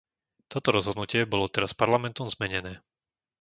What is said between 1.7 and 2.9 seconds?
Parlamentom zmenené.